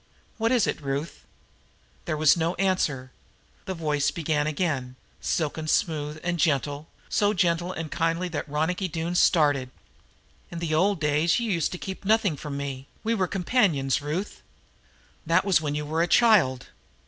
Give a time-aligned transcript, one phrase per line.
[0.39, 1.25] What is it, Ruth?"
[2.05, 3.11] There was no answer.
[3.65, 8.87] Then the voice began again, silken smooth and gentle, so gentle and kindly that Ronicky
[8.87, 9.69] Doone started.
[10.49, 14.41] "In the old days you used to keep nothing from me; we were companions, Ruth.
[15.27, 16.69] That was when you were a child.